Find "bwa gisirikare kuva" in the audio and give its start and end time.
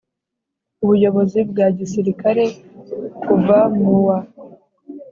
1.49-3.59